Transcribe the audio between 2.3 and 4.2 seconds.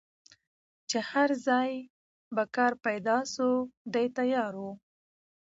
به کار پیدا سو دی